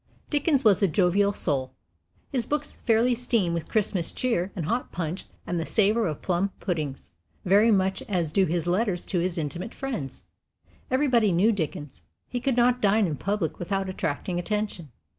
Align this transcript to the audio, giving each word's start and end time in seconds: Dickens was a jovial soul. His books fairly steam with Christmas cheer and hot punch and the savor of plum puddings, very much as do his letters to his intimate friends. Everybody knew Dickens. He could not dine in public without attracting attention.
Dickens 0.31 0.63
was 0.63 0.81
a 0.81 0.87
jovial 0.87 1.31
soul. 1.31 1.75
His 2.31 2.47
books 2.47 2.71
fairly 2.73 3.13
steam 3.13 3.53
with 3.53 3.67
Christmas 3.69 4.11
cheer 4.11 4.51
and 4.55 4.65
hot 4.65 4.91
punch 4.91 5.25
and 5.45 5.59
the 5.59 5.65
savor 5.67 6.07
of 6.07 6.23
plum 6.23 6.49
puddings, 6.59 7.11
very 7.45 7.69
much 7.69 8.01
as 8.09 8.31
do 8.31 8.47
his 8.47 8.65
letters 8.65 9.05
to 9.05 9.19
his 9.19 9.37
intimate 9.37 9.75
friends. 9.75 10.23
Everybody 10.89 11.31
knew 11.31 11.51
Dickens. 11.51 12.01
He 12.27 12.39
could 12.41 12.57
not 12.57 12.81
dine 12.81 13.05
in 13.05 13.15
public 13.17 13.59
without 13.59 13.87
attracting 13.89 14.39
attention. 14.39 14.89